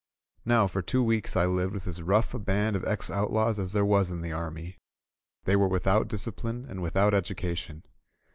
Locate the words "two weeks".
0.81-1.35